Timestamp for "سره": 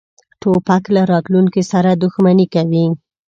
1.71-1.89